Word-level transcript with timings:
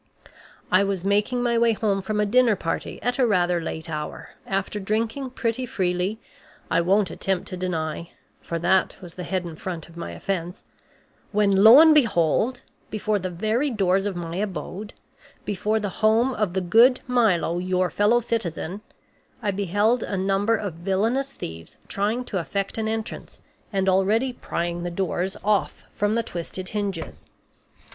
"I 0.71 0.83
was 0.83 1.05
making 1.05 1.43
my 1.43 1.59
way 1.59 1.73
home 1.73 2.01
from 2.01 2.19
a 2.19 2.25
dinner 2.25 2.55
party 2.55 2.99
at 3.03 3.19
a 3.19 3.27
rather 3.27 3.61
late 3.61 3.87
hour, 3.87 4.29
after 4.47 4.79
drinking 4.79 5.29
pretty 5.29 5.67
freely, 5.67 6.17
I 6.71 6.81
won't 6.81 7.11
attempt 7.11 7.47
to 7.49 7.55
deny 7.57 8.09
for 8.41 8.57
that 8.57 8.97
was 8.99 9.13
the 9.13 9.23
head 9.23 9.45
and 9.45 9.61
front 9.61 9.87
of 9.89 9.95
my 9.95 10.09
offense 10.13 10.63
when, 11.31 11.51
lo 11.63 11.77
and 11.79 11.93
behold! 11.93 12.63
before 12.89 13.19
the 13.19 13.29
very 13.29 13.69
doors 13.69 14.07
of 14.07 14.15
my 14.15 14.37
abode, 14.37 14.95
before 15.45 15.79
the 15.79 15.89
home 16.01 16.33
of 16.33 16.55
the 16.55 16.61
good 16.61 17.01
Milo, 17.05 17.59
your 17.59 17.91
fellow 17.91 18.21
citizen, 18.21 18.81
I 19.39 19.51
beheld 19.51 20.01
a 20.01 20.17
number 20.17 20.55
of 20.55 20.81
villainous 20.81 21.31
thieves 21.31 21.77
trying 21.87 22.25
to 22.25 22.39
effect 22.39 22.79
an 22.79 22.87
entrance 22.87 23.39
and 23.71 23.87
already 23.87 24.33
prying 24.33 24.81
the 24.81 24.89
doors 24.89 25.37
off 25.43 25.83
from 25.93 26.15
the 26.15 26.23
twisted 26.23 26.69
hinges. 26.69 27.27